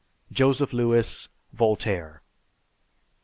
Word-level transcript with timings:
(_Joseph 0.33 0.73
Lewis, 0.73 1.29
"Voltaire." 1.53 2.23